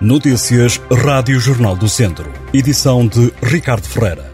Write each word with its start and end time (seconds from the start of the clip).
Notícias 0.00 0.78
Rádio 0.90 1.40
Jornal 1.40 1.74
do 1.74 1.88
Centro. 1.88 2.30
Edição 2.52 3.08
de 3.08 3.32
Ricardo 3.42 3.86
Ferreira. 3.88 4.30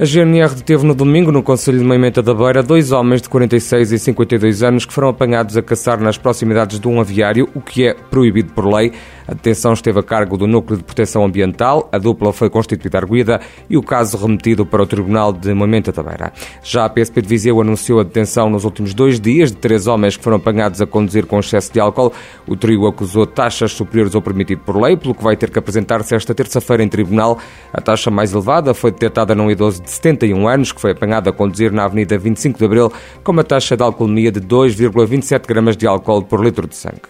A 0.00 0.04
GNR 0.06 0.54
deteve 0.54 0.86
no 0.86 0.94
domingo, 0.94 1.30
no 1.30 1.42
Conselho 1.42 1.80
de 1.80 1.84
Moimenta 1.84 2.22
da 2.22 2.32
Beira, 2.32 2.62
dois 2.62 2.90
homens 2.90 3.20
de 3.20 3.28
46 3.28 3.92
e 3.92 3.98
52 3.98 4.62
anos 4.62 4.86
que 4.86 4.94
foram 4.94 5.08
apanhados 5.08 5.58
a 5.58 5.62
caçar 5.62 6.00
nas 6.00 6.16
proximidades 6.16 6.80
de 6.80 6.88
um 6.88 7.00
aviário, 7.00 7.46
o 7.54 7.60
que 7.60 7.88
é 7.88 7.92
proibido 7.92 8.52
por 8.54 8.64
lei. 8.64 8.92
A 9.28 9.34
detenção 9.34 9.74
esteve 9.74 10.00
a 10.00 10.02
cargo 10.02 10.38
do 10.38 10.46
Núcleo 10.46 10.78
de 10.78 10.82
Proteção 10.82 11.22
Ambiental, 11.22 11.86
a 11.92 11.98
dupla 11.98 12.32
foi 12.32 12.48
constituída 12.48 12.96
arguída 12.96 13.42
e 13.68 13.76
o 13.76 13.82
caso 13.82 14.16
remetido 14.16 14.64
para 14.64 14.82
o 14.82 14.86
Tribunal 14.86 15.34
de 15.34 15.52
Moimenta 15.52 15.92
da 15.92 16.02
Beira. 16.02 16.32
Já 16.62 16.86
a 16.86 16.88
PSP 16.88 17.20
de 17.20 17.28
Viseu 17.28 17.60
anunciou 17.60 18.00
a 18.00 18.04
detenção 18.04 18.48
nos 18.48 18.64
últimos 18.64 18.94
dois 18.94 19.20
dias 19.20 19.50
de 19.50 19.58
três 19.58 19.86
homens 19.86 20.16
que 20.16 20.24
foram 20.24 20.38
apanhados 20.38 20.80
a 20.80 20.86
conduzir 20.86 21.26
com 21.26 21.40
excesso 21.40 21.70
de 21.70 21.78
álcool. 21.78 22.10
O 22.46 22.56
trio 22.56 22.86
acusou 22.86 23.26
taxas 23.26 23.72
superiores 23.72 24.14
ao 24.14 24.22
permitido 24.22 24.62
por 24.64 24.80
lei, 24.80 24.96
pelo 24.96 25.14
que 25.14 25.22
vai 25.22 25.36
ter 25.36 25.50
que 25.50 25.58
apresentar-se 25.58 26.14
esta 26.14 26.34
terça-feira 26.34 26.82
em 26.82 26.88
tribunal. 26.88 27.38
A 27.70 27.82
taxa 27.82 28.10
mais 28.10 28.32
elevada 28.32 28.72
foi 28.72 28.90
detectada 28.90 29.34
num 29.34 29.50
idoso 29.50 29.82
de 29.82 29.90
71 29.90 30.48
anos, 30.48 30.72
que 30.72 30.80
foi 30.80 30.92
apanhado 30.92 31.28
a 31.28 31.32
conduzir 31.34 31.70
na 31.70 31.84
Avenida 31.84 32.16
25 32.16 32.58
de 32.58 32.64
Abril 32.64 32.90
com 33.22 33.32
uma 33.32 33.44
taxa 33.44 33.76
de 33.76 33.82
alcoolemia 33.82 34.32
de 34.32 34.40
2,27 34.40 35.46
gramas 35.46 35.76
de 35.76 35.86
álcool 35.86 36.22
por 36.22 36.42
litro 36.42 36.66
de 36.66 36.74
sangue. 36.74 37.02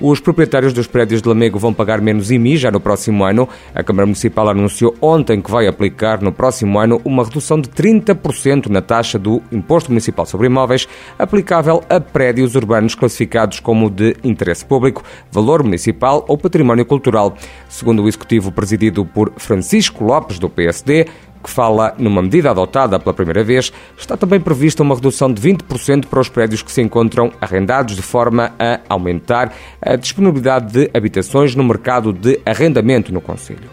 Os 0.00 0.20
proprietários 0.20 0.72
dos 0.72 0.86
prédios 0.86 1.20
de 1.20 1.28
Lamego 1.28 1.58
vão 1.58 1.74
pagar 1.74 2.00
menos 2.00 2.30
IMI 2.30 2.56
já 2.56 2.70
no 2.70 2.78
próximo 2.78 3.24
ano. 3.24 3.48
A 3.74 3.82
Câmara 3.82 4.06
Municipal 4.06 4.48
anunciou 4.48 4.94
ontem 5.00 5.40
que 5.40 5.50
vai 5.50 5.66
aplicar 5.66 6.22
no 6.22 6.30
próximo 6.30 6.78
ano 6.78 7.00
uma 7.04 7.24
redução 7.24 7.60
de 7.60 7.68
30% 7.68 8.66
na 8.66 8.80
taxa 8.80 9.18
do 9.18 9.42
Imposto 9.50 9.90
Municipal 9.90 10.24
sobre 10.24 10.46
Imóveis, 10.46 10.86
aplicável 11.18 11.82
a 11.88 11.98
prédios 11.98 12.54
urbanos 12.54 12.94
classificados 12.94 13.58
como 13.58 13.90
de 13.90 14.16
interesse 14.22 14.64
público, 14.64 15.02
valor 15.32 15.64
municipal 15.64 16.24
ou 16.28 16.38
património 16.38 16.86
cultural. 16.86 17.36
Segundo 17.68 18.04
o 18.04 18.08
executivo 18.08 18.52
presidido 18.52 19.04
por 19.04 19.32
Francisco 19.36 20.04
Lopes, 20.04 20.38
do 20.38 20.48
PSD, 20.48 21.08
que 21.48 21.54
fala 21.54 21.94
numa 21.98 22.20
medida 22.20 22.50
adotada 22.50 23.00
pela 23.00 23.14
primeira 23.14 23.42
vez, 23.42 23.72
está 23.96 24.16
também 24.16 24.38
prevista 24.38 24.82
uma 24.82 24.94
redução 24.94 25.32
de 25.32 25.40
20% 25.40 26.04
para 26.04 26.20
os 26.20 26.28
prédios 26.28 26.62
que 26.62 26.70
se 26.70 26.82
encontram 26.82 27.32
arrendados, 27.40 27.96
de 27.96 28.02
forma 28.02 28.52
a 28.58 28.80
aumentar 28.88 29.52
a 29.80 29.96
disponibilidade 29.96 30.72
de 30.72 30.90
habitações 30.92 31.54
no 31.54 31.64
mercado 31.64 32.12
de 32.12 32.38
arrendamento 32.44 33.12
no 33.12 33.20
Conselho. 33.20 33.70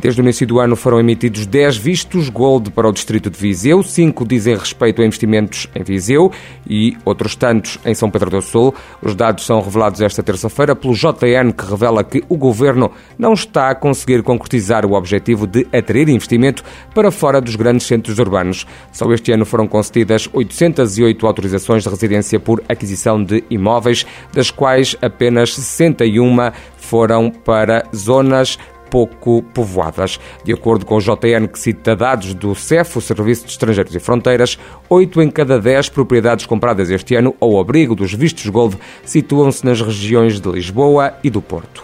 Desde 0.00 0.20
o 0.20 0.22
início 0.22 0.46
do 0.46 0.60
ano 0.60 0.76
foram 0.76 1.00
emitidos 1.00 1.44
10 1.44 1.76
vistos 1.76 2.28
Gold 2.28 2.70
para 2.70 2.88
o 2.88 2.92
distrito 2.92 3.28
de 3.28 3.36
Viseu, 3.36 3.82
5 3.82 4.24
dizem 4.24 4.54
respeito 4.54 5.02
a 5.02 5.04
investimentos 5.04 5.66
em 5.74 5.82
Viseu 5.82 6.30
e 6.68 6.96
outros 7.04 7.34
tantos 7.34 7.80
em 7.84 7.94
São 7.94 8.08
Pedro 8.08 8.30
do 8.30 8.40
Sul. 8.40 8.72
Os 9.02 9.16
dados 9.16 9.44
são 9.44 9.60
revelados 9.60 10.00
esta 10.00 10.22
terça-feira 10.22 10.76
pelo 10.76 10.94
JN, 10.94 11.50
que 11.50 11.68
revela 11.68 12.04
que 12.04 12.22
o 12.28 12.36
governo 12.36 12.92
não 13.18 13.32
está 13.32 13.70
a 13.70 13.74
conseguir 13.74 14.22
concretizar 14.22 14.86
o 14.86 14.92
objetivo 14.92 15.48
de 15.48 15.66
atrair 15.72 16.08
investimento 16.08 16.62
para 16.94 17.10
fora 17.10 17.40
dos 17.40 17.56
grandes 17.56 17.86
centros 17.86 18.20
urbanos. 18.20 18.66
Só 18.92 19.10
este 19.12 19.32
ano 19.32 19.44
foram 19.44 19.66
concedidas 19.66 20.28
808 20.32 21.26
autorizações 21.26 21.82
de 21.82 21.88
residência 21.88 22.38
por 22.38 22.62
aquisição 22.68 23.20
de 23.22 23.42
imóveis, 23.50 24.06
das 24.32 24.50
quais 24.50 24.96
apenas 25.02 25.54
61 25.54 26.52
foram 26.76 27.30
para 27.30 27.84
zonas 27.94 28.58
pouco 28.90 29.42
povoadas. 29.54 30.18
De 30.44 30.52
acordo 30.52 30.84
com 30.84 30.96
o 30.96 31.00
JN, 31.00 31.46
que 31.50 31.58
cita 31.58 31.94
dados 31.94 32.34
do 32.34 32.54
CEF, 32.54 32.98
o 32.98 33.00
Serviço 33.00 33.44
de 33.46 33.52
Estrangeiros 33.52 33.94
e 33.94 34.00
Fronteiras, 34.00 34.58
8 34.88 35.22
em 35.22 35.30
cada 35.30 35.60
10 35.60 35.88
propriedades 35.90 36.46
compradas 36.46 36.90
este 36.90 37.14
ano 37.14 37.34
ao 37.40 37.58
abrigo 37.60 37.94
dos 37.94 38.12
vistos 38.12 38.48
Gold 38.48 38.76
situam-se 39.04 39.64
nas 39.64 39.80
regiões 39.80 40.40
de 40.40 40.50
Lisboa 40.50 41.14
e 41.22 41.30
do 41.30 41.40
Porto. 41.40 41.82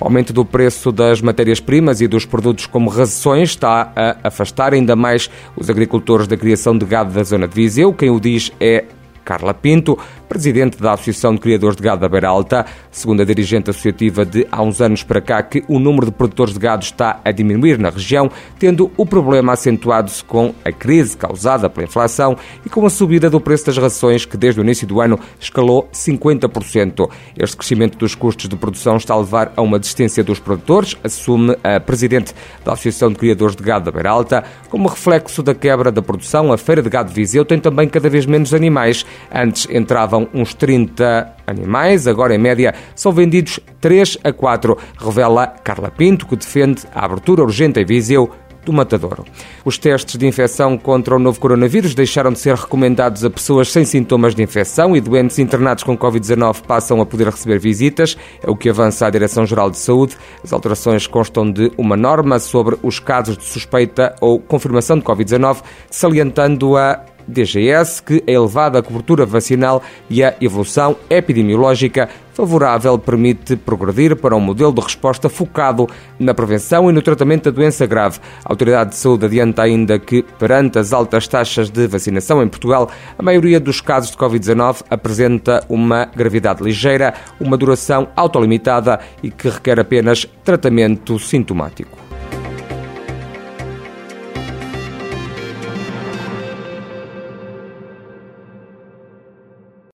O 0.00 0.04
aumento 0.04 0.32
do 0.32 0.44
preço 0.44 0.90
das 0.90 1.20
matérias-primas 1.20 2.00
e 2.00 2.08
dos 2.08 2.26
produtos 2.26 2.66
como 2.66 2.90
rações 2.90 3.50
está 3.50 3.92
a 3.94 4.28
afastar 4.28 4.74
ainda 4.74 4.96
mais 4.96 5.30
os 5.56 5.70
agricultores 5.70 6.26
da 6.26 6.36
criação 6.36 6.76
de 6.76 6.84
gado 6.84 7.12
da 7.12 7.22
zona 7.22 7.46
de 7.46 7.54
Viseu. 7.54 7.92
Quem 7.92 8.10
o 8.10 8.18
diz 8.18 8.52
é 8.60 8.84
Carla 9.24 9.54
Pinto, 9.54 9.98
presidente 10.34 10.82
da 10.82 10.94
Associação 10.94 11.32
de 11.32 11.40
Criadores 11.40 11.76
de 11.76 11.82
Gado 11.84 12.00
da 12.00 12.08
Beira 12.08 12.28
Alta, 12.28 12.66
segundo 12.90 13.22
a 13.22 13.24
dirigente 13.24 13.70
associativa 13.70 14.26
de 14.26 14.44
há 14.50 14.60
uns 14.62 14.80
anos 14.80 15.04
para 15.04 15.20
cá 15.20 15.40
que 15.40 15.62
o 15.68 15.78
número 15.78 16.06
de 16.06 16.12
produtores 16.12 16.54
de 16.54 16.58
gado 16.58 16.82
está 16.82 17.20
a 17.24 17.30
diminuir 17.30 17.78
na 17.78 17.88
região, 17.88 18.28
tendo 18.58 18.90
o 18.96 19.06
problema 19.06 19.52
acentuado-se 19.52 20.24
com 20.24 20.52
a 20.64 20.72
crise 20.72 21.16
causada 21.16 21.70
pela 21.70 21.86
inflação 21.86 22.36
e 22.66 22.68
com 22.68 22.84
a 22.84 22.90
subida 22.90 23.30
do 23.30 23.40
preço 23.40 23.66
das 23.66 23.78
rações 23.78 24.24
que 24.24 24.36
desde 24.36 24.60
o 24.60 24.64
início 24.64 24.88
do 24.88 25.00
ano 25.00 25.20
escalou 25.38 25.88
50%. 25.92 27.08
Este 27.38 27.56
crescimento 27.56 27.96
dos 27.96 28.16
custos 28.16 28.48
de 28.48 28.56
produção 28.56 28.96
está 28.96 29.14
a 29.14 29.18
levar 29.18 29.52
a 29.56 29.62
uma 29.62 29.78
desistência 29.78 30.24
dos 30.24 30.40
produtores, 30.40 30.96
assume 31.04 31.56
a 31.62 31.78
presidente 31.78 32.34
da 32.64 32.72
Associação 32.72 33.10
de 33.10 33.18
Criadores 33.20 33.54
de 33.54 33.62
Gado 33.62 33.84
da 33.84 33.92
Beira 33.92 34.10
Alta. 34.10 34.42
Como 34.68 34.88
reflexo 34.88 35.44
da 35.44 35.54
quebra 35.54 35.92
da 35.92 36.02
produção, 36.02 36.52
a 36.52 36.58
Feira 36.58 36.82
de 36.82 36.90
Gado 36.90 37.10
de 37.10 37.14
Viseu 37.14 37.44
tem 37.44 37.60
também 37.60 37.88
cada 37.88 38.10
vez 38.10 38.26
menos 38.26 38.52
animais 38.52 39.06
Antes 39.32 39.68
entravam 39.70 40.23
uns 40.32 40.54
30 40.54 41.34
animais, 41.46 42.06
agora 42.06 42.34
em 42.34 42.38
média 42.38 42.74
são 42.94 43.12
vendidos 43.12 43.60
3 43.80 44.18
a 44.24 44.32
4, 44.32 44.76
revela 44.98 45.46
Carla 45.46 45.90
Pinto, 45.90 46.26
que 46.26 46.36
defende 46.36 46.82
a 46.94 47.04
abertura 47.04 47.42
urgente 47.42 47.80
em 47.80 47.84
Viseu 47.84 48.30
do 48.64 48.72
matadouro. 48.72 49.24
Os 49.64 49.78
testes 49.78 50.16
de 50.16 50.26
infecção 50.26 50.76
contra 50.76 51.14
o 51.14 51.18
novo 51.18 51.38
coronavírus 51.38 51.94
deixaram 51.94 52.32
de 52.32 52.38
ser 52.38 52.54
recomendados 52.54 53.24
a 53.24 53.30
pessoas 53.30 53.70
sem 53.70 53.84
sintomas 53.84 54.34
de 54.34 54.42
infecção 54.42 54.96
e 54.96 55.00
doentes 55.00 55.38
internados 55.38 55.84
com 55.84 55.96
Covid-19 55.96 56.62
passam 56.62 57.00
a 57.00 57.06
poder 57.06 57.28
receber 57.28 57.58
visitas, 57.58 58.16
é 58.42 58.50
o 58.50 58.56
que 58.56 58.68
avança 58.68 59.06
a 59.06 59.10
Direção-Geral 59.10 59.70
de 59.70 59.78
Saúde. 59.78 60.16
As 60.42 60.52
alterações 60.52 61.06
constam 61.06 61.50
de 61.50 61.70
uma 61.76 61.96
norma 61.96 62.38
sobre 62.38 62.76
os 62.82 62.98
casos 62.98 63.36
de 63.36 63.44
suspeita 63.44 64.14
ou 64.20 64.40
confirmação 64.40 64.98
de 64.98 65.04
Covid-19, 65.04 65.62
salientando 65.90 66.76
a 66.76 67.04
DGS 67.26 68.02
que 68.02 68.22
a 68.26 68.30
elevada 68.30 68.82
cobertura 68.82 69.26
vacinal 69.26 69.82
e 70.08 70.22
a 70.22 70.34
evolução 70.40 70.96
epidemiológica 71.08 72.08
favorável 72.34 72.98
permite 72.98 73.56
progredir 73.56 74.16
para 74.16 74.34
um 74.34 74.40
modelo 74.40 74.72
de 74.72 74.80
resposta 74.80 75.28
focado 75.28 75.88
na 76.18 76.34
prevenção 76.34 76.90
e 76.90 76.92
no 76.92 77.00
tratamento 77.00 77.44
da 77.44 77.50
doença 77.52 77.86
grave. 77.86 78.18
A 78.44 78.52
Autoridade 78.52 78.90
de 78.90 78.96
Saúde 78.96 79.26
adianta 79.26 79.62
ainda 79.62 79.98
que, 79.98 80.22
perante 80.38 80.78
as 80.78 80.92
altas 80.92 81.28
taxas 81.28 81.70
de 81.70 81.86
vacinação 81.86 82.42
em 82.42 82.48
Portugal, 82.48 82.90
a 83.16 83.22
maioria 83.22 83.60
dos 83.60 83.80
casos 83.80 84.10
de 84.10 84.16
Covid-19 84.16 84.82
apresenta 84.90 85.64
uma 85.68 86.06
gravidade 86.06 86.62
ligeira, 86.62 87.14
uma 87.40 87.56
duração 87.56 88.08
autolimitada 88.16 88.98
e 89.22 89.30
que 89.30 89.48
requer 89.48 89.78
apenas 89.78 90.26
tratamento 90.44 91.18
sintomático. 91.18 92.03